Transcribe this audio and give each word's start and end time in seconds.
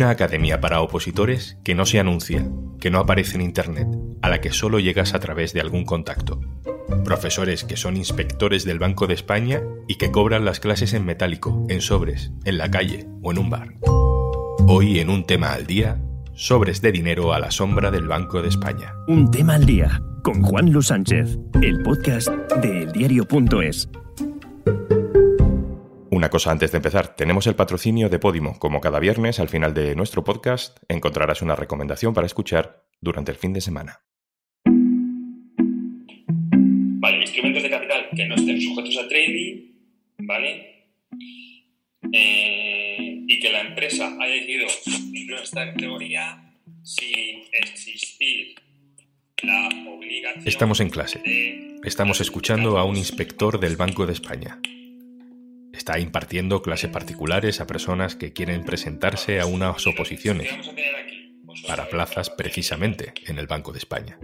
Una 0.00 0.08
academia 0.08 0.62
para 0.62 0.80
opositores 0.80 1.58
que 1.62 1.74
no 1.74 1.84
se 1.84 2.00
anuncia, 2.00 2.48
que 2.80 2.90
no 2.90 3.00
aparece 3.00 3.34
en 3.34 3.42
Internet, 3.42 3.86
a 4.22 4.30
la 4.30 4.40
que 4.40 4.50
solo 4.50 4.80
llegas 4.80 5.12
a 5.12 5.20
través 5.20 5.52
de 5.52 5.60
algún 5.60 5.84
contacto. 5.84 6.40
Profesores 7.04 7.64
que 7.64 7.76
son 7.76 7.98
inspectores 7.98 8.64
del 8.64 8.78
Banco 8.78 9.06
de 9.06 9.12
España 9.12 9.60
y 9.88 9.96
que 9.96 10.10
cobran 10.10 10.46
las 10.46 10.58
clases 10.58 10.94
en 10.94 11.04
metálico, 11.04 11.66
en 11.68 11.82
sobres, 11.82 12.32
en 12.46 12.56
la 12.56 12.70
calle 12.70 13.08
o 13.20 13.30
en 13.30 13.40
un 13.40 13.50
bar. 13.50 13.74
Hoy 14.66 15.00
en 15.00 15.10
un 15.10 15.26
tema 15.26 15.52
al 15.52 15.66
día, 15.66 16.00
sobres 16.32 16.80
de 16.80 16.92
dinero 16.92 17.34
a 17.34 17.38
la 17.38 17.50
sombra 17.50 17.90
del 17.90 18.08
Banco 18.08 18.40
de 18.40 18.48
España. 18.48 18.94
Un 19.06 19.30
tema 19.30 19.56
al 19.56 19.66
día 19.66 20.00
con 20.22 20.40
Juan 20.40 20.72
Luis 20.72 20.86
Sánchez, 20.86 21.38
el 21.60 21.82
podcast 21.82 22.30
de 22.62 22.84
eldiario.es. 22.84 23.90
Una 26.20 26.28
cosa 26.28 26.50
antes 26.50 26.70
de 26.70 26.76
empezar, 26.76 27.16
tenemos 27.16 27.46
el 27.46 27.54
patrocinio 27.54 28.10
de 28.10 28.18
Podimo. 28.18 28.58
Como 28.58 28.82
cada 28.82 29.00
viernes, 29.00 29.40
al 29.40 29.48
final 29.48 29.72
de 29.72 29.96
nuestro 29.96 30.22
podcast, 30.22 30.76
encontrarás 30.86 31.40
una 31.40 31.56
recomendación 31.56 32.12
para 32.12 32.26
escuchar 32.26 32.84
durante 33.00 33.30
el 33.30 33.38
fin 33.38 33.54
de 33.54 33.62
semana. 33.62 34.02
Vale, 37.00 37.22
instrumentos 37.22 37.62
de 37.62 37.70
capital 37.70 38.10
que 38.14 38.26
no 38.26 38.34
estén 38.34 38.60
sujetos 38.60 38.98
a 38.98 39.08
trading, 39.08 39.72
¿vale? 40.18 40.90
Eh, 42.12 43.24
y 43.26 43.40
que 43.40 43.50
la 43.50 43.62
empresa 43.62 44.14
haya 44.20 44.34
decidido 44.34 44.66
incluir 44.84 45.40
esta 45.42 45.72
categoría 45.72 46.52
sin 46.82 47.44
existir 47.50 48.56
la 49.42 49.70
obligación. 49.88 50.46
Estamos 50.46 50.80
en 50.80 50.90
clase. 50.90 51.22
Estamos 51.82 52.20
escuchando 52.20 52.76
a 52.76 52.84
un 52.84 52.98
inspector 52.98 53.58
del 53.58 53.78
Banco 53.78 54.04
de 54.04 54.12
España. 54.12 54.60
Está 55.80 55.98
impartiendo 55.98 56.60
clases 56.60 56.90
particulares 56.90 57.58
a 57.62 57.66
personas 57.66 58.14
que 58.14 58.34
quieren 58.34 58.66
presentarse 58.66 59.40
a 59.40 59.46
unas 59.46 59.86
oposiciones 59.86 60.50
para 61.66 61.88
plazas 61.88 62.28
precisamente 62.28 63.14
en 63.26 63.38
el 63.38 63.46
Banco 63.46 63.72
de 63.72 63.78
España. 63.78 64.18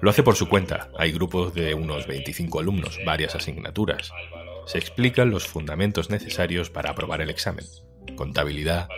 Lo 0.00 0.10
hace 0.10 0.24
por 0.24 0.34
su 0.34 0.48
cuenta. 0.48 0.90
Hay 0.98 1.12
grupos 1.12 1.54
de 1.54 1.74
unos 1.74 2.08
25 2.08 2.58
alumnos, 2.58 2.98
varias 3.06 3.36
asignaturas. 3.36 4.10
Se 4.66 4.78
explican 4.78 5.30
los 5.30 5.46
fundamentos 5.46 6.10
necesarios 6.10 6.70
para 6.70 6.90
aprobar 6.90 7.20
el 7.20 7.30
examen. 7.30 7.64
Contabilidad, 8.16 8.88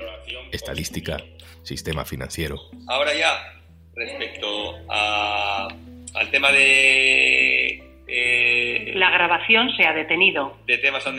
estadística, 0.50 1.18
sistema 1.62 2.06
financiero. 2.06 2.58
Ahora 2.86 3.12
ya, 3.14 3.62
respecto 3.94 4.76
al 4.88 6.30
tema 6.30 6.50
de, 6.52 7.84
eh, 8.06 8.53
La 8.94 9.10
grabación 9.10 9.70
se 9.76 9.84
ha 9.84 9.92
detenido. 9.92 10.56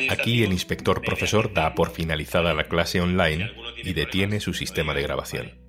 Aquí 0.09 0.44
el 0.44 0.54
inspector 0.54 1.02
profesor 1.02 1.54
da 1.54 1.76
por 1.76 1.92
finalizada 1.92 2.54
la 2.54 2.64
clase 2.64 3.02
online 3.02 3.52
y 3.84 3.94
detiene 3.94 4.40
su 4.40 4.54
sistema 4.54 4.94
de 4.94 5.02
grabación. 5.02 5.59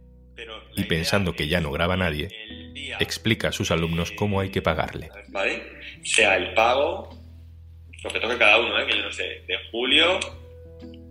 Y 0.77 0.85
pensando 0.85 1.35
que 1.35 1.49
ya 1.49 1.61
no 1.61 1.73
graba 1.73 1.97
nadie, 1.97 2.29
explica 3.01 3.49
a 3.49 3.53
sus 3.53 3.71
alumnos 3.71 4.13
cómo 4.13 4.41
hay 4.41 4.51
que 4.51 4.63
pagarle. 4.63 5.11
¿vale? 5.29 5.63
Sea 6.03 6.37
el 6.37 6.55
pago, 6.55 7.11
lo 8.05 8.11
que 8.11 8.21
toque 8.21 8.39
cada 8.39 8.61
uno, 8.61 8.79
¿eh? 8.79 8.87
que 8.87 8.97
yo 8.97 9.03
no 9.03 9.13
sé, 9.13 9.25
de 9.47 9.57
julio, 9.73 10.21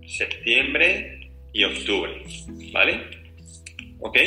septiembre 0.08 1.30
y 1.52 1.64
octubre, 1.66 2.24
¿vale? 2.72 3.02
¿Ok? 4.00 4.18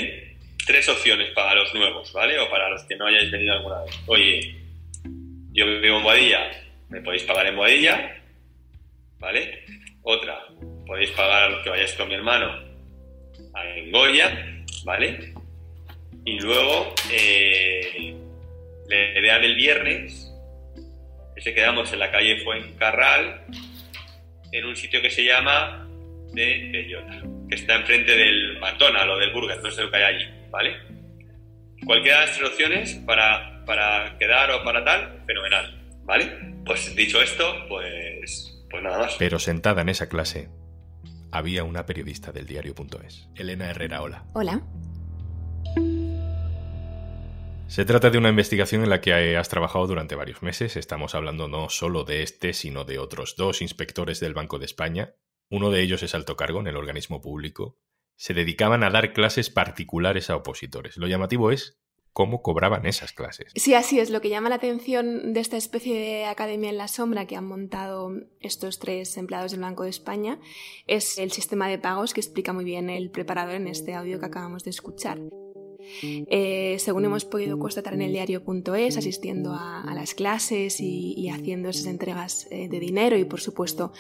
Tres 0.67 0.89
opciones 0.89 1.31
para 1.35 1.55
los 1.55 1.73
nuevos, 1.75 2.13
¿vale? 2.13 2.39
O 2.39 2.51
para 2.51 2.69
los 2.69 2.83
que 2.83 2.97
no 2.97 3.07
hayáis 3.07 3.31
venido 3.31 3.55
alguna 3.55 3.85
vez. 3.85 3.99
Oye, 4.07 4.58
yo 5.59 5.81
vivo 5.81 5.97
en 5.97 6.03
Boadilla, 6.05 6.51
me 6.89 7.01
podéis 7.01 7.25
pagar 7.25 7.49
en 7.49 7.57
Boadilla, 7.57 8.17
¿vale? 9.19 9.65
Otra, 10.03 10.39
podéis 10.87 11.11
pagar 11.11 11.43
a 11.43 11.49
los 11.49 11.63
que 11.65 11.71
vayáis 11.71 11.93
con 11.95 12.09
mi 12.09 12.15
hermano 12.15 12.63
en 13.65 13.91
Goya, 13.91 14.65
¿vale? 14.85 15.35
Y 16.25 16.39
luego, 16.39 16.95
eh, 17.11 18.15
la 18.89 19.19
idea 19.19 19.39
del 19.41 19.57
viernes 19.57 20.33
es 21.35 21.45
que 21.45 21.55
quedamos 21.55 21.93
en 21.93 21.99
la 21.99 22.11
calle 22.13 22.41
Fuencarral, 22.45 23.45
en 24.53 24.65
un 24.65 24.77
sitio 24.77 25.03
que 25.03 25.11
se 25.11 25.25
llama 25.25 25.89
de 26.33 26.69
Bellota, 26.73 27.23
que 27.49 27.55
está 27.57 27.75
enfrente 27.77 28.15
del 28.15 28.59
McDonald's 28.61 29.13
o 29.13 29.19
del 29.19 29.33
Burger, 29.33 29.61
no 29.61 29.71
sé 29.71 29.83
lo 29.83 29.91
que 29.91 29.97
hay 29.97 30.15
allí, 30.15 30.27
¿vale? 30.51 30.77
Cualquiera 31.85 32.21
de 32.21 32.27
las 32.27 32.43
opciones 32.43 32.95
para, 33.07 33.58
para 33.69 34.17
quedar 34.19 34.51
o 34.51 34.65
para 34.65 34.83
tal, 34.83 35.23
fenomenal, 35.27 36.01
¿vale? 36.05 36.55
Pues 36.65 36.97
dicho 36.97 37.21
esto, 37.21 37.45
pues, 37.69 38.65
pues 38.71 38.83
nada 38.83 38.99
más. 38.99 39.17
Pero 39.19 39.39
sentada 39.39 39.83
en 39.83 39.91
esa 39.91 40.09
clase, 40.09 40.49
había 41.31 41.65
una 41.65 41.85
periodista 41.85 42.33
del 42.33 42.47
diario.es, 42.47 43.29
Elena 43.37 43.69
Herrera 43.69 44.01
Ola. 44.01 44.25
Hola. 44.33 44.63
Se 47.67 47.85
trata 47.85 48.09
de 48.09 48.17
una 48.17 48.31
investigación 48.31 48.83
en 48.83 48.89
la 48.89 49.03
que 49.03 49.37
has 49.37 49.51
trabajado 49.51 49.87
durante 49.87 50.15
varios 50.15 50.43
meses. 50.43 50.77
Estamos 50.77 51.15
hablando 51.15 51.47
no 51.47 51.69
solo 51.69 52.05
de 52.05 52.23
este, 52.23 52.55
sino 52.55 52.85
de 52.85 52.99
otros 52.99 53.37
dos 53.37 53.61
inspectores 53.61 54.19
del 54.19 54.33
Banco 54.33 54.59
de 54.59 54.65
España. 54.65 55.15
Uno 55.51 55.71
de 55.71 55.83
ellos 55.83 56.03
es 56.03 56.15
alto 56.15 56.37
cargo 56.37 56.61
en 56.61 56.69
el 56.69 56.77
organismo 56.77 57.21
público. 57.21 57.79
Se 58.17 58.33
dedicaban 58.33 58.83
a 58.83 58.89
dar 58.89 59.13
clases 59.13 59.51
particulares 59.51 60.31
a 60.31 60.37
opositores. 60.37 60.97
Lo 60.97 61.07
llamativo 61.07 61.53
es 61.53 61.79
cómo 62.13 62.43
cobraban 62.43 62.87
esas 62.87 63.13
clases. 63.13 63.53
Sí, 63.55 63.75
así 63.75 64.01
es. 64.01 64.11
Lo 64.11 64.21
que 64.21 64.29
llama 64.29 64.49
la 64.49 64.57
atención 64.57 65.33
de 65.33 65.41
esta 65.41 65.57
especie 65.57 65.95
de 65.95 66.25
academia 66.25 66.71
en 66.71 66.77
la 66.77 66.89
sombra 66.89 67.27
que 67.27 67.37
han 67.37 67.47
montado 67.47 68.11
estos 68.41 68.79
tres 68.79 69.17
empleados 69.17 69.53
del 69.53 69.61
Banco 69.61 69.85
de 69.85 69.91
España 69.91 70.41
es 70.87 71.19
el 71.19 71.33
sistema 71.33 71.69
de 71.69 71.79
pagos 71.79 72.15
que 72.15 72.21
explica 72.21 72.53
muy 72.53 72.65
bien 72.65 72.91
el 72.91 73.11
preparador 73.11 73.55
en 73.55 73.69
este 73.69 73.95
audio 73.95 74.19
que 74.19 74.27
acabamos 74.27 74.65
de 74.65 74.71
escuchar. 74.71 75.19
Eh, 76.03 76.77
según 76.79 77.05
hemos 77.05 77.25
podido 77.25 77.59
constatar 77.59 77.95
en 77.95 78.03
el 78.03 78.13
diario.es, 78.13 78.97
asistiendo 78.97 79.53
a, 79.53 79.83
a 79.83 79.95
las 79.95 80.15
clases 80.15 80.81
y, 80.81 81.15
y 81.17 81.29
haciendo 81.29 81.69
esas 81.69 81.87
entregas 81.87 82.47
eh, 82.51 82.69
de 82.69 82.81
dinero 82.81 83.17
y, 83.17 83.25
por 83.25 83.41
supuesto, 83.41 83.93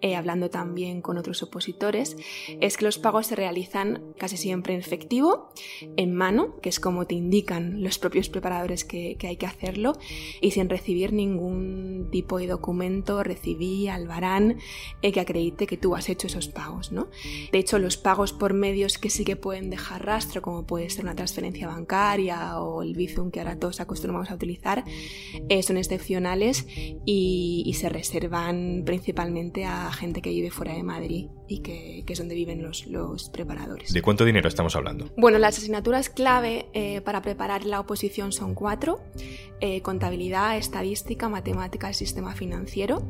eh, 0.00 0.14
hablando 0.14 0.48
también 0.48 1.02
con 1.02 1.18
otros 1.18 1.42
opositores, 1.42 2.16
es 2.60 2.76
que 2.76 2.84
los 2.84 2.98
pagos 2.98 3.26
se 3.26 3.34
realizan 3.34 4.14
casi 4.16 4.36
siempre 4.36 4.74
en 4.74 4.80
efectivo, 4.80 5.50
en 5.96 6.14
mano, 6.14 6.54
que 6.60 6.68
es 6.68 6.78
como 6.78 7.06
te 7.06 7.16
indican 7.16 7.82
los 7.82 7.98
propios 7.98 8.28
preparadores 8.28 8.84
que, 8.84 9.16
que 9.16 9.26
hay 9.26 9.36
que 9.36 9.46
hacerlo, 9.46 9.98
y 10.40 10.52
sin 10.52 10.68
recibir 10.68 11.12
ningún 11.12 12.08
tipo 12.12 12.38
de 12.38 12.46
documento, 12.46 13.24
recibí, 13.24 13.88
albarán, 13.88 14.58
eh, 15.02 15.10
que 15.10 15.18
acredite 15.18 15.66
que 15.66 15.76
tú 15.76 15.96
has 15.96 16.08
hecho 16.08 16.28
esos 16.28 16.46
pagos. 16.46 16.92
¿no? 16.92 17.08
De 17.50 17.58
hecho, 17.58 17.80
los 17.80 17.96
pagos 17.96 18.32
por 18.32 18.54
medios 18.54 18.98
que 18.98 19.10
sí 19.10 19.24
que 19.24 19.34
pueden 19.34 19.68
dejar 19.68 20.06
rastro, 20.06 20.42
como 20.42 20.64
puede 20.64 20.90
ser 20.90 21.06
una 21.06 21.16
transferencia 21.16 21.27
bancaria 21.66 22.58
o 22.60 22.82
el 22.82 22.94
Bizum 22.94 23.30
que 23.30 23.40
ahora 23.40 23.58
todos 23.58 23.80
acostumbramos 23.80 24.30
a 24.30 24.34
utilizar, 24.34 24.84
eh, 25.48 25.62
son 25.62 25.76
excepcionales 25.76 26.66
y, 27.06 27.62
y 27.66 27.74
se 27.74 27.88
reservan 27.88 28.82
principalmente 28.84 29.64
a 29.64 29.92
gente 29.92 30.20
que 30.20 30.30
vive 30.30 30.50
fuera 30.50 30.74
de 30.74 30.82
Madrid 30.82 31.28
y 31.46 31.60
que, 31.60 32.02
que 32.06 32.12
es 32.12 32.18
donde 32.18 32.34
viven 32.34 32.62
los, 32.62 32.86
los 32.86 33.30
preparadores. 33.30 33.92
¿De 33.92 34.02
cuánto 34.02 34.24
dinero 34.24 34.48
estamos 34.48 34.76
hablando? 34.76 35.10
Bueno, 35.16 35.38
las 35.38 35.58
asignaturas 35.58 36.08
clave 36.10 36.66
eh, 36.74 37.00
para 37.00 37.22
preparar 37.22 37.64
la 37.64 37.80
oposición 37.80 38.32
son 38.32 38.54
cuatro. 38.54 39.00
eh, 39.60 39.82
contabilidad, 39.82 40.56
estadística, 40.56 41.28
matemáticas 41.28 41.90
y 41.96 42.06
sistema 42.06 42.34
financiero. 42.34 43.02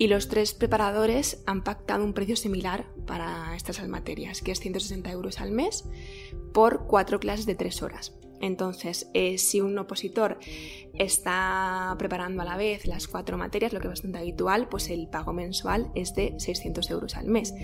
Y 0.00 0.08
los 0.08 0.28
tres 0.28 0.54
preparadores 0.54 1.42
han 1.44 1.62
pactado 1.62 2.04
un 2.04 2.14
precio 2.14 2.34
similar 2.34 2.86
para 3.06 3.54
estas 3.54 3.86
materias, 3.86 4.40
que 4.40 4.50
es 4.50 4.58
160 4.58 5.10
euros 5.10 5.42
al 5.42 5.52
mes 5.52 5.84
por 6.54 6.86
cuatro 6.86 7.20
clases 7.20 7.44
de 7.44 7.54
tres 7.54 7.82
horas. 7.82 8.14
Entonces, 8.40 9.10
eh, 9.14 9.38
si 9.38 9.60
un 9.60 9.78
opositor 9.78 10.38
está 10.98 11.94
preparando 11.98 12.42
a 12.42 12.44
la 12.44 12.56
vez 12.56 12.86
las 12.86 13.06
cuatro 13.06 13.38
materias, 13.38 13.72
lo 13.72 13.80
que 13.80 13.86
es 13.86 13.92
bastante 13.92 14.18
habitual, 14.18 14.68
pues 14.68 14.90
el 14.90 15.08
pago 15.08 15.32
mensual 15.32 15.90
es 15.94 16.14
de 16.14 16.34
600 16.38 16.90
euros 16.90 17.16
al 17.16 17.26
mes. 17.26 17.54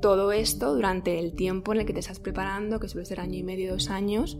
Todo 0.00 0.32
esto 0.32 0.74
durante 0.74 1.20
el 1.20 1.34
tiempo 1.34 1.72
en 1.72 1.80
el 1.80 1.86
que 1.86 1.92
te 1.92 2.00
estás 2.00 2.18
preparando, 2.18 2.80
que 2.80 2.88
suele 2.88 3.06
ser 3.06 3.20
año 3.20 3.38
y 3.38 3.44
medio, 3.44 3.72
dos 3.72 3.88
años, 3.88 4.36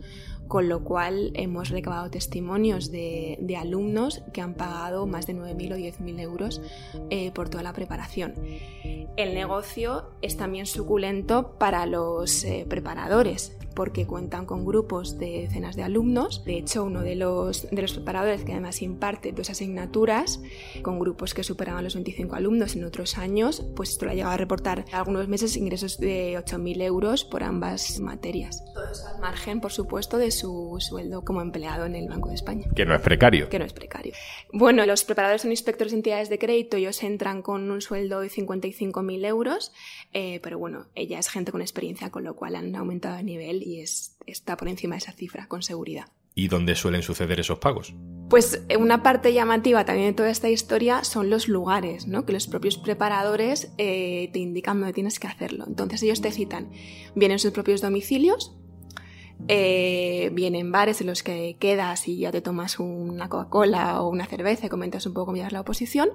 con 0.49 0.67
lo 0.67 0.83
cual 0.83 1.31
hemos 1.35 1.69
recabado 1.69 2.09
testimonios 2.09 2.91
de, 2.91 3.37
alumnos 3.57 4.23
que 4.33 4.41
han 4.41 4.55
pagado 4.55 5.07
más 5.07 5.25
de 5.25 5.35
9.000 5.35 5.73
o 5.73 5.77
10.000 5.77 6.19
euros 6.19 6.61
eh, 7.09 7.31
por 7.31 7.47
toda 7.47 7.63
la 7.63 7.71
preparación. 7.71 8.33
El 9.15 9.33
negocio 9.35 10.09
es 10.21 10.35
también 10.35 10.65
suculento 10.65 11.57
para 11.57 11.85
los 11.85 12.43
eh, 12.43 12.65
preparadores, 12.67 13.55
porque 13.73 14.05
cuentan 14.05 14.45
con 14.45 14.65
grupos 14.65 15.17
de 15.17 15.47
cenas 15.49 15.53
decenas 15.53 15.75
de 15.75 15.83
alumnos. 15.83 16.43
De 16.45 16.57
hecho, 16.57 16.83
uno 16.83 17.01
de 17.01 17.15
los, 17.15 17.69
de 17.69 17.81
los 17.81 17.93
preparadores 17.93 18.43
que 18.43 18.51
además 18.51 18.81
imparte 18.81 19.31
dos 19.31 19.49
asignaturas 19.49 20.41
con 20.81 20.99
grupos 20.99 21.33
que 21.33 21.43
superaban 21.43 21.83
los 21.83 21.95
25 21.95 22.35
alumnos 22.35 22.75
en 22.75 22.83
otros 22.83 23.17
años, 23.17 23.65
pues 23.75 23.91
esto 23.91 24.05
le 24.05 24.11
ha 24.11 24.15
llegado 24.15 24.33
a 24.33 24.37
reportar 24.37 24.85
algunos 24.91 25.27
meses 25.27 25.55
ingresos 25.57 25.97
de 25.99 26.37
8.000 26.37 26.81
euros 26.81 27.23
por 27.25 27.43
ambas 27.43 27.99
materias. 27.99 28.63
Todo 28.73 28.91
eso 28.91 29.07
al 29.07 29.19
margen, 29.19 29.61
por 29.61 29.71
supuesto, 29.71 30.17
de 30.17 30.31
su 30.31 30.77
sueldo 30.79 31.23
como 31.23 31.41
empleado 31.41 31.85
en 31.85 31.95
el 31.95 32.07
Banco 32.07 32.29
de 32.29 32.35
España. 32.35 32.67
Que 32.75 32.85
no 32.85 32.95
es 32.95 33.01
precario. 33.01 33.49
Que 33.49 33.59
no 33.59 33.65
es 33.65 33.73
precario. 33.73 34.13
Bueno, 34.51 34.85
los 34.85 35.03
preparadores 35.03 35.43
son 35.43 35.51
inspectores 35.51 35.91
de 35.91 35.97
entidades 35.97 36.29
de 36.29 36.39
crédito, 36.39 36.77
ellos 36.77 37.01
entran 37.03 37.41
con 37.41 37.69
un 37.71 37.81
sueldo 37.81 38.19
de 38.21 38.29
55.000 38.29 39.25
euros, 39.25 39.71
eh, 40.13 40.39
pero 40.41 40.59
bueno, 40.59 40.87
ella 40.95 41.19
es 41.19 41.29
gente 41.29 41.51
con 41.51 41.61
experiencia, 41.61 42.09
con 42.09 42.23
lo 42.23 42.35
cual 42.35 42.55
han 42.55 42.75
aumentado 42.75 43.17
de 43.17 43.23
nivel 43.23 43.62
y 43.63 43.79
es, 43.79 44.17
está 44.25 44.57
por 44.57 44.67
encima 44.67 44.95
de 44.95 44.99
esa 44.99 45.13
cifra, 45.13 45.47
con 45.47 45.63
seguridad. 45.63 46.07
¿Y 46.35 46.47
dónde 46.47 46.75
suelen 46.75 47.03
suceder 47.03 47.39
esos 47.39 47.59
pagos? 47.59 47.93
Pues 48.29 48.63
eh, 48.67 48.77
una 48.77 49.03
parte 49.03 49.33
llamativa 49.33 49.85
también 49.85 50.07
de 50.07 50.13
toda 50.13 50.29
esta 50.29 50.49
historia 50.49 51.03
son 51.03 51.29
los 51.29 51.47
lugares, 51.47 52.07
¿no? 52.07 52.25
que 52.25 52.33
los 52.33 52.47
propios 52.47 52.77
preparadores 52.77 53.71
eh, 53.77 54.29
te 54.33 54.39
indican 54.39 54.79
dónde 54.79 54.93
tienes 54.93 55.19
que 55.19 55.27
hacerlo. 55.27 55.65
Entonces 55.67 56.01
ellos 56.01 56.21
te 56.21 56.31
citan, 56.31 56.71
vienen 57.13 57.37
sus 57.37 57.51
propios 57.51 57.81
domicilios, 57.81 58.55
eh, 59.47 60.29
vienen 60.33 60.71
bares 60.71 61.01
en 61.01 61.07
los 61.07 61.23
que 61.23 61.57
quedas 61.59 62.07
y 62.07 62.19
ya 62.19 62.31
te 62.31 62.41
tomas 62.41 62.79
una 62.79 63.29
Coca-Cola 63.29 64.01
o 64.01 64.09
una 64.09 64.25
cerveza 64.25 64.67
y 64.67 64.69
comentas 64.69 65.05
un 65.05 65.13
poco 65.13 65.27
cómo 65.27 65.43
la 65.49 65.61
oposición, 65.61 66.09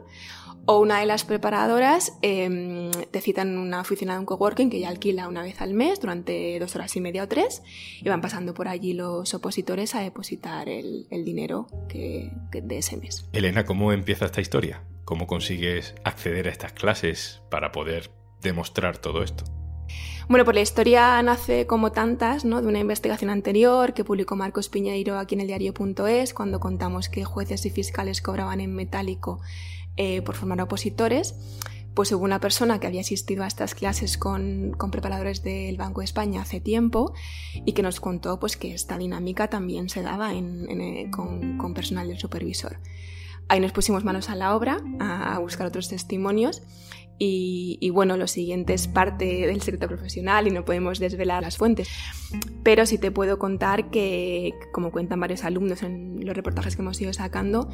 o 0.65 0.81
una 0.81 1.01
de 1.01 1.07
las 1.07 1.25
preparadoras 1.25 2.13
em, 2.23 2.91
te 3.11 3.21
citan 3.21 3.57
una 3.59 3.81
oficina 3.81 4.15
de 4.15 4.21
un 4.21 4.27
coworking 4.27 4.71
que 4.71 4.81
ya 4.81 4.89
alquila 4.89 5.29
una 5.29 5.43
vez 5.43 5.61
al 5.61 5.75
mes 5.75 6.01
durante 6.01 6.59
dos 6.59 6.75
horas 6.77 6.95
y 6.97 7.01
media 7.01 7.25
o 7.25 7.29
tres 7.29 7.63
y 8.03 8.09
van 8.09 8.21
pasando 8.21 8.55
por 8.55 8.69
allí 8.69 8.93
los 8.93 9.33
opositores 9.35 9.95
a 9.95 10.01
depositar 10.01 10.69
el, 10.69 11.07
dinero 11.11 11.67
que, 11.89 12.33
de 12.53 12.79
ese 12.79 12.97
mes. 12.97 13.29
Elena, 13.33 13.65
¿cómo 13.65 13.93
empieza 13.93 14.27
esta 14.27 14.41
historia? 14.41 14.85
¿Cómo 15.05 15.27
consigues 15.27 15.95
acceder 16.05 16.49
a 16.49 16.51
estas 16.51 16.73
clases 16.73 17.43
para 17.51 17.73
poder 17.73 18.11
demostrar 18.43 18.99
todo 18.99 19.23
esto? 19.23 19.58
Bueno, 20.29 20.45
pues 20.45 20.57
la 20.57 20.61
historia 20.61 21.23
nace 21.23 21.67
como 21.67 21.91
tantas, 21.91 22.45
¿no? 22.45 22.61
De 22.61 22.69
una 22.69 22.81
investigación 22.81 23.31
anterior 23.31 23.95
que 23.95 24.05
publicó 24.05 24.37
Marcos 24.37 24.69
Piñeiro 24.69 25.19
aquí 25.19 25.35
en 25.35 25.41
el 25.41 25.47
diario.es, 25.47 26.35
cuando 26.35 26.61
contamos 26.61 27.09
que 27.09 27.25
jueces 27.25 27.65
y 27.65 27.71
fiscales 27.71 28.21
cobraban 28.21 28.61
en 28.61 28.75
metálico 28.75 29.41
eh, 29.97 30.21
por 30.21 30.35
formar 30.35 30.61
opositores. 30.61 31.35
Pues 31.95 32.13
hubo 32.13 32.25
una 32.25 32.41
persona 32.41 32.79
que 32.79 32.87
había 32.87 33.01
asistido 33.01 33.43
a 33.43 33.47
estas 33.47 33.75
clases 33.75 34.19
con, 34.19 34.77
preparadores 34.93 35.43
del 35.43 35.79
Banco 35.79 36.03
de 36.03 36.05
España 36.05 36.43
hace 36.43 36.61
tiempo 36.61 37.15
y 37.65 37.73
que 37.73 37.83
nos 37.83 37.99
contó 37.99 38.39
pues, 38.39 38.59
que 38.59 38.75
esta 38.75 38.99
dinámica 38.99 39.49
también 39.49 39.89
se 39.89 40.03
daba 40.03 40.35
eh, 40.35 41.09
con, 41.11 41.57
con 41.57 41.73
personal 41.73 42.07
del 42.07 42.19
supervisor. 42.19 42.81
Ahí 43.49 43.61
nos 43.61 43.73
pusimos 43.73 44.05
manos 44.05 44.29
a 44.29 44.35
la 44.35 44.55
obra 44.55 44.83
a 45.01 45.39
buscar 45.39 45.67
otros 45.67 45.89
testimonios 45.89 46.61
y, 47.21 47.91
bueno, 47.91 48.17
lo 48.17 48.29
siguiente 48.29 48.75
es 48.75 48.87
parte 48.87 49.47
del 49.47 49.61
secreto 49.61 49.89
profesional 49.89 50.47
y 50.47 50.51
no 50.51 50.65
podemos 50.65 51.01
desvelar 51.01 51.43
las 51.43 51.57
fuentes. 51.57 51.89
Pero 52.63 52.87
sí 52.87 52.99
te 52.99 53.11
puedo 53.11 53.39
contar 53.39 53.91
que, 53.91 54.55
como 54.73 54.93
cuentan 54.93 55.19
varios 55.19 55.45
alumnos 55.45 55.83
en 55.83 56.25
los 56.25 56.37
reportajes 56.37 56.77
que 56.77 56.83
hemos 56.83 57.01
ido 57.01 57.13
sacando, 57.13 57.71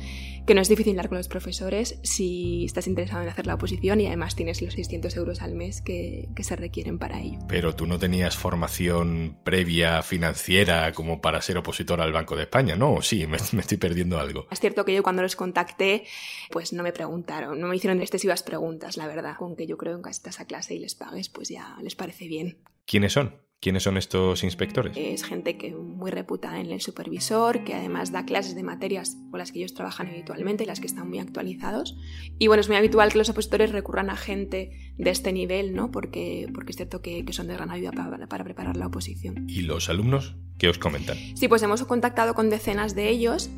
que 0.46 0.54
no 0.54 0.62
es 0.62 0.68
difícil 0.68 0.92
hablar 0.92 1.08
con 1.08 1.18
los 1.18 1.28
profesores 1.28 1.98
si 2.02 2.64
estás 2.64 2.86
interesado 2.86 3.22
en 3.22 3.28
hacer 3.28 3.46
la 3.46 3.54
oposición 3.54 4.00
y 4.00 4.06
además 4.06 4.34
tienes 4.34 4.62
los 4.62 4.74
600 4.74 5.14
euros 5.16 5.42
al 5.42 5.54
mes 5.54 5.82
que, 5.82 6.28
que 6.34 6.44
se 6.44 6.56
requieren 6.56 6.98
para 6.98 7.20
ello. 7.20 7.40
Pero 7.48 7.74
tú 7.74 7.86
no 7.86 7.98
tenías 7.98 8.36
formación 8.36 9.36
previa 9.44 10.02
financiera 10.02 10.92
como 10.92 11.20
para 11.20 11.42
ser 11.42 11.58
opositor 11.58 12.00
al 12.00 12.12
Banco 12.12 12.36
de 12.36 12.44
España, 12.44 12.76
¿no? 12.76 13.02
Sí, 13.02 13.26
me, 13.26 13.38
me 13.52 13.60
estoy 13.60 13.76
perdiendo 13.76 14.18
algo. 14.18 14.46
Es 14.50 14.60
cierto 14.60 14.84
que 14.84 14.94
yo 14.94 15.02
cuando 15.02 15.22
los 15.22 15.36
contacté, 15.36 16.04
pues 16.50 16.72
no 16.72 16.82
me 16.82 16.92
preguntaron, 16.92 17.60
no 17.60 17.66
me 17.66 17.76
hicieron 17.76 18.00
excesivas 18.00 18.42
preguntas, 18.42 18.96
la 18.96 19.06
verdad 19.06 19.33
con 19.36 19.56
que 19.56 19.66
yo 19.66 19.76
creo 19.76 20.00
que 20.02 20.10
estás 20.10 20.40
a 20.40 20.46
clase 20.46 20.74
y 20.74 20.78
les 20.78 20.94
pagues, 20.94 21.28
pues 21.28 21.48
ya 21.48 21.76
les 21.82 21.94
parece 21.94 22.28
bien. 22.28 22.58
¿Quiénes 22.86 23.12
son? 23.12 23.36
¿Quiénes 23.64 23.82
son 23.82 23.96
estos 23.96 24.44
inspectores? 24.44 24.94
Es 24.94 25.24
gente 25.24 25.56
que 25.56 25.74
muy 25.74 26.10
reputada 26.10 26.60
en 26.60 26.70
el 26.70 26.82
supervisor, 26.82 27.64
que 27.64 27.72
además 27.72 28.12
da 28.12 28.26
clases 28.26 28.54
de 28.54 28.62
materias 28.62 29.16
con 29.30 29.38
las 29.38 29.52
que 29.52 29.60
ellos 29.60 29.72
trabajan 29.72 30.08
habitualmente 30.08 30.64
y 30.64 30.66
las 30.66 30.80
que 30.80 30.86
están 30.86 31.08
muy 31.08 31.18
actualizados. 31.18 31.96
Y 32.38 32.48
bueno, 32.48 32.60
es 32.60 32.68
muy 32.68 32.76
habitual 32.76 33.10
que 33.10 33.16
los 33.16 33.30
opositores 33.30 33.72
recurran 33.72 34.10
a 34.10 34.16
gente 34.16 34.92
de 34.98 35.10
este 35.10 35.32
nivel, 35.32 35.74
¿no? 35.74 35.90
Porque, 35.90 36.46
porque 36.52 36.72
es 36.72 36.76
cierto 36.76 37.00
que, 37.00 37.24
son 37.30 37.46
de 37.46 37.54
gran 37.54 37.70
ayuda 37.70 37.92
para, 37.92 38.26
para 38.26 38.44
preparar 38.44 38.76
la 38.76 38.88
oposición. 38.88 39.46
¿Y 39.48 39.62
los 39.62 39.88
alumnos? 39.88 40.36
¿Qué 40.58 40.68
os 40.68 40.78
comentan? 40.78 41.16
Sí, 41.34 41.48
pues 41.48 41.62
hemos 41.62 41.82
contactado 41.84 42.34
con 42.34 42.50
decenas 42.50 42.94
de 42.94 43.08
ellos 43.08 43.48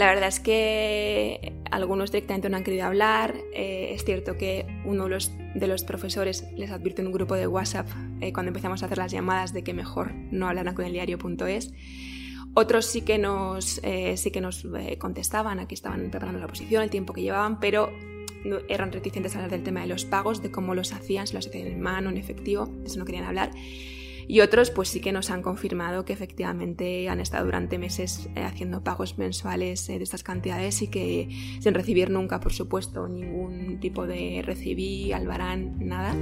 la 0.00 0.06
verdad 0.06 0.28
es 0.28 0.40
que 0.40 1.52
algunos 1.70 2.10
directamente 2.10 2.48
no 2.48 2.56
han 2.56 2.64
querido 2.64 2.86
hablar. 2.86 3.36
Eh, 3.52 3.90
es 3.92 4.02
cierto 4.02 4.38
que 4.38 4.66
uno 4.86 5.04
de 5.04 5.66
los, 5.66 5.84
profesores 5.84 6.46
les 6.56 6.70
advirtió 6.70 7.02
en 7.02 7.08
un 7.08 7.12
grupo 7.12 7.34
de 7.34 7.46
WhatsApp 7.46 7.86
eh, 8.22 8.32
cuando 8.32 8.48
empezamos 8.48 8.82
a 8.82 8.86
hacer 8.86 8.96
las 8.96 9.12
llamadas 9.12 9.52
de 9.52 9.62
que 9.62 9.74
mejor 9.74 10.14
no 10.30 10.48
hablaran 10.48 10.74
con 10.74 10.86
el 10.86 10.94
diario.es. 10.94 11.74
Otros 12.54 12.86
sí 12.86 13.02
que 13.02 13.18
nos, 13.18 13.78
eh, 13.84 14.16
sí 14.16 14.30
que 14.30 14.40
nos 14.40 14.66
contestaban, 14.98 15.60
aquí 15.60 15.74
estaban 15.74 16.10
preparando 16.10 16.40
la 16.40 16.46
oposición, 16.46 16.82
el 16.82 16.88
tiempo 16.88 17.12
que 17.12 17.20
llevaban, 17.20 17.60
pero 17.60 17.92
eran 18.70 18.92
reticentes 18.92 19.34
a 19.34 19.40
hablar 19.40 19.50
del 19.50 19.62
tema 19.62 19.82
de 19.82 19.86
los 19.86 20.06
pagos, 20.06 20.40
de 20.40 20.50
cómo 20.50 20.74
los 20.74 20.94
hacían, 20.94 21.26
si 21.26 21.34
los 21.34 21.46
hacían 21.46 21.66
en 21.66 21.80
mano, 21.82 22.08
en 22.08 22.16
efectivo, 22.16 22.72
eso 22.86 22.98
no 22.98 23.04
querían 23.04 23.24
hablar. 23.24 23.50
Y 24.30 24.42
otros 24.42 24.70
pues 24.70 24.88
sí 24.88 25.00
que 25.00 25.10
nos 25.10 25.28
han 25.30 25.42
confirmado 25.42 26.04
que 26.04 26.12
efectivamente 26.12 27.08
han 27.08 27.18
estado 27.18 27.46
durante 27.46 27.78
meses 27.78 28.28
eh, 28.36 28.44
haciendo 28.44 28.84
pagos 28.84 29.18
mensuales 29.18 29.88
eh, 29.88 29.98
de 29.98 30.04
estas 30.04 30.22
cantidades 30.22 30.82
y 30.82 30.88
que 30.88 31.28
sin 31.60 31.74
recibir 31.74 32.10
nunca, 32.10 32.38
por 32.38 32.52
supuesto, 32.52 33.08
ningún 33.08 33.80
tipo 33.80 34.06
de 34.06 34.42
recibí, 34.46 35.12
albarán, 35.12 35.74
nada. 35.80 36.14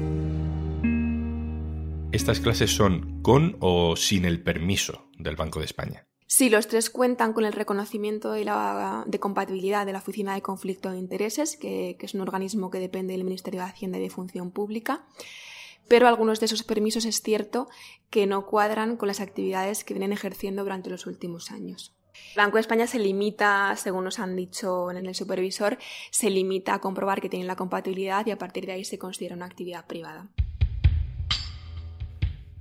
¿Estas 2.10 2.40
clases 2.40 2.74
son 2.74 3.20
con 3.20 3.58
o 3.60 3.94
sin 3.94 4.24
el 4.24 4.42
permiso 4.42 5.10
del 5.18 5.36
Banco 5.36 5.58
de 5.58 5.66
España? 5.66 6.06
Sí, 6.26 6.48
los 6.48 6.66
tres 6.66 6.88
cuentan 6.88 7.34
con 7.34 7.44
el 7.44 7.52
reconocimiento 7.52 8.32
de, 8.32 8.46
la, 8.46 9.04
de 9.06 9.20
compatibilidad 9.20 9.84
de 9.84 9.92
la 9.92 9.98
Oficina 9.98 10.34
de 10.34 10.40
Conflicto 10.40 10.90
de 10.90 10.96
Intereses, 10.96 11.58
que, 11.58 11.96
que, 11.98 12.06
es 12.06 12.14
un 12.14 12.22
organismo 12.22 12.70
que 12.70 12.78
depende 12.78 13.12
del 13.12 13.24
Ministerio 13.24 13.60
de 13.60 13.66
Hacienda 13.66 13.98
y 13.98 14.02
de 14.02 14.08
Función 14.08 14.50
Pública 14.50 15.04
pero 15.88 16.06
algunos 16.06 16.40
de 16.40 16.46
esos 16.46 16.62
permisos 16.62 17.04
es 17.04 17.22
cierto 17.22 17.68
que 18.10 18.26
no 18.26 18.46
cuadran 18.46 18.96
con 18.96 19.08
las 19.08 19.20
actividades 19.20 19.84
que 19.84 19.94
vienen 19.94 20.12
ejerciendo 20.12 20.62
durante 20.62 20.90
los 20.90 21.06
últimos 21.06 21.50
años. 21.50 21.94
El 22.34 22.44
Banco 22.44 22.56
de 22.56 22.62
España 22.62 22.86
se 22.86 22.98
limita, 22.98 23.74
según 23.76 24.04
nos 24.04 24.18
han 24.18 24.36
dicho 24.36 24.90
en 24.90 25.06
el 25.06 25.14
supervisor, 25.14 25.78
se 26.10 26.30
limita 26.30 26.74
a 26.74 26.80
comprobar 26.80 27.20
que 27.20 27.28
tienen 27.28 27.46
la 27.46 27.56
compatibilidad 27.56 28.26
y 28.26 28.30
a 28.30 28.38
partir 28.38 28.66
de 28.66 28.72
ahí 28.72 28.84
se 28.84 28.98
considera 28.98 29.36
una 29.36 29.46
actividad 29.46 29.86
privada. 29.86 30.28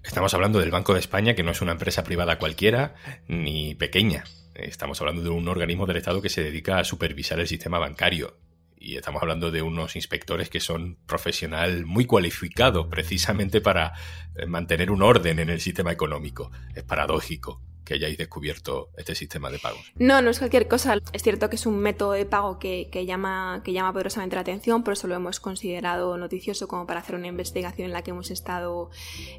Estamos 0.03 0.33
hablando 0.33 0.59
del 0.59 0.71
Banco 0.71 0.93
de 0.93 0.99
España, 0.99 1.35
que 1.35 1.43
no 1.43 1.51
es 1.51 1.61
una 1.61 1.73
empresa 1.73 2.03
privada 2.03 2.39
cualquiera 2.39 2.95
ni 3.27 3.75
pequeña. 3.75 4.23
Estamos 4.55 5.01
hablando 5.01 5.21
de 5.21 5.29
un 5.29 5.47
organismo 5.47 5.85
del 5.85 5.97
Estado 5.97 6.21
que 6.21 6.29
se 6.29 6.43
dedica 6.43 6.79
a 6.79 6.83
supervisar 6.83 7.39
el 7.39 7.47
sistema 7.47 7.77
bancario 7.77 8.37
y 8.79 8.95
estamos 8.95 9.21
hablando 9.21 9.51
de 9.51 9.61
unos 9.61 9.95
inspectores 9.95 10.49
que 10.49 10.59
son 10.59 10.97
profesional 11.05 11.85
muy 11.85 12.05
cualificado 12.05 12.89
precisamente 12.89 13.61
para 13.61 13.93
eh, 14.35 14.45
mantener 14.45 14.91
un 14.91 15.01
orden 15.01 15.39
en 15.39 15.49
el 15.49 15.61
sistema 15.61 15.91
económico. 15.91 16.51
Es 16.75 16.83
paradójico 16.83 17.61
que 17.87 17.93
hayáis 17.93 18.17
descubierto 18.17 18.89
este 18.97 19.15
sistema 19.15 19.49
de 19.49 19.59
pagos. 19.59 19.93
No, 19.95 20.21
no 20.21 20.29
es 20.29 20.39
cualquier 20.39 20.67
cosa. 20.67 20.97
Es 21.13 21.23
cierto 21.23 21.49
que 21.49 21.55
es 21.55 21.65
un 21.65 21.79
método 21.79 22.11
de 22.11 22.25
pago 22.25 22.59
que, 22.59 22.89
llama, 23.05 23.61
que 23.63 23.71
llama 23.71 23.93
poderosamente 23.93 24.35
la 24.35 24.41
atención, 24.41 24.83
por 24.83 24.93
eso 24.93 25.07
lo 25.07 25.15
hemos 25.15 25.39
considerado 25.39 26.17
noticioso 26.17 26.67
como 26.67 26.85
para 26.85 26.99
hacer 26.99 27.15
una 27.15 27.27
investigación 27.27 27.87
en 27.87 27.93
la 27.93 28.01
que 28.01 28.11
hemos 28.11 28.29
estado, 28.29 28.89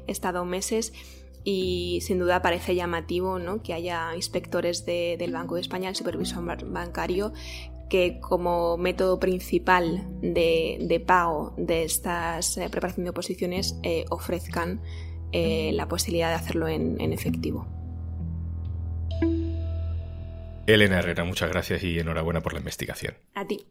estado 0.07 0.45
meses 0.45 0.93
y 1.43 1.99
sin 2.01 2.19
duda 2.19 2.41
parece 2.41 2.75
llamativo 2.75 3.39
¿no? 3.39 3.61
que 3.61 3.73
haya 3.73 4.15
inspectores 4.15 4.85
del 4.85 5.31
Banco 5.31 5.55
de 5.55 5.61
España, 5.61 5.89
el 5.89 5.95
supervisor 5.95 6.43
bancario, 6.65 7.33
que 7.89 8.19
como 8.19 8.77
método 8.77 9.19
principal 9.19 10.07
de, 10.21 11.03
pago 11.05 11.53
de 11.57 11.83
estas 11.83 12.57
eh, 12.57 12.69
preparación 12.69 13.05
de 13.05 13.09
oposiciones 13.09 13.75
eh, 13.83 14.05
ofrezcan 14.09 14.81
eh, 15.31 15.71
la 15.73 15.87
posibilidad 15.87 16.29
de 16.29 16.35
hacerlo 16.35 16.67
en, 16.67 17.01
en 17.01 17.13
efectivo. 17.13 17.67
Elena 20.67 20.99
Herrera, 20.99 21.23
muchas 21.23 21.49
gracias 21.49 21.83
y 21.83 21.97
enhorabuena 21.97 22.41
por 22.41 22.53
la 22.53 22.59
investigación. 22.59 23.15
A 23.33 23.45
ti. 23.45 23.65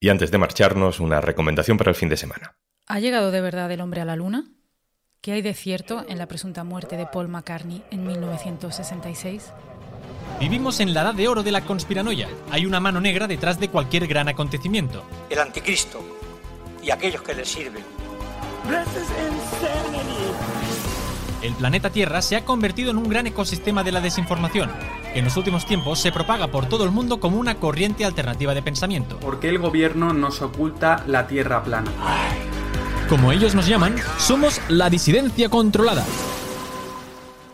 Y 0.00 0.08
antes 0.08 0.30
de 0.30 0.38
marcharnos, 0.38 1.00
una 1.00 1.20
recomendación 1.20 1.76
para 1.76 1.90
el 1.90 1.96
fin 1.96 2.08
de 2.08 2.16
semana. 2.16 2.56
¿Ha 2.86 2.98
llegado 2.98 3.30
de 3.30 3.40
verdad 3.40 3.70
el 3.70 3.80
hombre 3.82 4.00
a 4.00 4.04
la 4.04 4.16
luna? 4.16 4.44
¿Qué 5.22 5.30
hay 5.30 5.40
de 5.40 5.54
cierto 5.54 6.04
en 6.08 6.18
la 6.18 6.26
presunta 6.26 6.64
muerte 6.64 6.96
de 6.96 7.06
Paul 7.06 7.28
McCartney 7.28 7.84
en 7.92 8.04
1966? 8.04 9.52
Vivimos 10.40 10.80
en 10.80 10.92
la 10.92 11.02
edad 11.02 11.14
de 11.14 11.28
oro 11.28 11.44
de 11.44 11.52
la 11.52 11.60
conspiranoia. 11.60 12.26
Hay 12.50 12.66
una 12.66 12.80
mano 12.80 13.00
negra 13.00 13.28
detrás 13.28 13.60
de 13.60 13.68
cualquier 13.68 14.08
gran 14.08 14.26
acontecimiento. 14.26 15.04
El 15.30 15.38
anticristo 15.38 16.02
y 16.82 16.90
aquellos 16.90 17.22
que 17.22 17.36
le 17.36 17.44
sirven. 17.44 17.84
el 21.42 21.54
planeta 21.54 21.90
Tierra 21.90 22.20
se 22.20 22.34
ha 22.34 22.44
convertido 22.44 22.90
en 22.90 22.96
un 22.96 23.08
gran 23.08 23.28
ecosistema 23.28 23.84
de 23.84 23.92
la 23.92 24.00
desinformación, 24.00 24.72
que 25.12 25.20
en 25.20 25.24
los 25.26 25.36
últimos 25.36 25.66
tiempos 25.66 26.00
se 26.00 26.10
propaga 26.10 26.48
por 26.48 26.66
todo 26.66 26.82
el 26.84 26.90
mundo 26.90 27.20
como 27.20 27.38
una 27.38 27.60
corriente 27.60 28.04
alternativa 28.04 28.54
de 28.54 28.62
pensamiento. 28.62 29.20
¿Por 29.20 29.38
qué 29.38 29.50
el 29.50 29.60
gobierno 29.60 30.12
nos 30.12 30.42
oculta 30.42 31.04
la 31.06 31.28
Tierra 31.28 31.62
plana? 31.62 31.92
Como 33.08 33.30
ellos 33.30 33.54
nos 33.54 33.66
llaman, 33.66 33.96
somos 34.18 34.60
la 34.70 34.88
disidencia 34.88 35.48
controlada. 35.48 36.04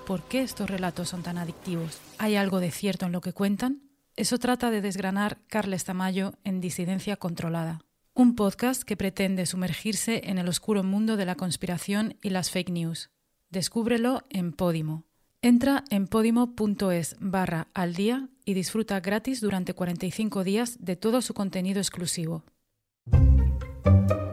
¿Por 0.07 0.23
qué 0.23 0.43
estos 0.43 0.71
relatos 0.71 1.09
son 1.09 1.23
tan 1.23 1.37
adictivos? 1.37 1.99
¿Hay 2.19 2.37
algo 2.37 2.61
de 2.61 2.71
cierto 2.71 3.07
en 3.07 3.13
lo 3.13 3.21
que 3.21 3.33
cuentan? 3.33 3.83
Eso 4.17 4.39
trata 4.39 4.71
de 4.71 4.81
desgranar 4.81 5.39
Carles 5.49 5.85
Tamayo 5.85 6.35
en 6.45 6.61
Disidencia 6.61 7.17
Controlada, 7.17 7.81
un 8.15 8.35
podcast 8.35 8.83
que 8.83 8.97
pretende 8.97 9.47
sumergirse 9.47 10.23
en 10.25 10.39
el 10.39 10.49
oscuro 10.49 10.83
mundo 10.83 11.17
de 11.17 11.27
la 11.27 11.35
conspiración 11.35 12.17
y 12.23 12.31
las 12.31 12.51
fake 12.51 12.71
news. 12.71 13.11
Descúbrelo 13.51 14.23
en 14.31 14.53
Podimo. 14.53 15.05
Entra 15.41 15.85
en 15.91 16.09
podimo.es 16.09 17.17
barra 17.21 17.69
al 17.75 17.95
día 17.95 18.29
y 18.45 18.55
disfruta 18.55 18.99
gratis 19.01 19.41
durante 19.41 19.73
45 19.73 20.43
días 20.43 20.79
de 20.81 20.97
todo 20.97 21.23
su 21.23 21.33
contenido 21.33 21.81
exclusivo. 21.81 22.45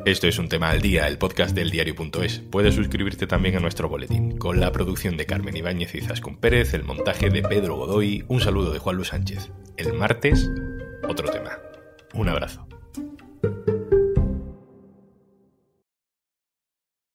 Esto 0.05 0.27
es 0.27 0.37
un 0.37 0.49
tema 0.49 0.69
al 0.69 0.81
día, 0.81 1.07
el 1.07 1.17
podcast 1.17 1.55
del 1.55 1.71
diario.es. 1.71 2.43
Puedes 2.51 2.75
suscribirte 2.75 3.25
también 3.25 3.55
a 3.55 3.59
nuestro 3.59 3.89
boletín, 3.89 4.37
con 4.37 4.59
la 4.59 4.71
producción 4.71 5.17
de 5.17 5.25
Carmen 5.25 5.57
Ibáñez 5.57 5.95
y 5.95 6.01
Zascún 6.01 6.37
Pérez, 6.37 6.75
el 6.75 6.83
montaje 6.83 7.31
de 7.31 7.41
Pedro 7.41 7.75
Godoy, 7.75 8.23
un 8.27 8.39
saludo 8.39 8.71
de 8.71 8.77
Juan 8.77 8.97
Luis 8.97 9.07
Sánchez. 9.07 9.49
El 9.77 9.93
martes, 9.93 10.51
otro 11.09 11.27
tema. 11.31 11.57
Un 12.13 12.29
abrazo. 12.29 12.67